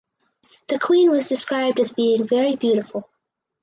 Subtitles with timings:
[0.69, 3.07] The Queen was described as being "Very beautiful".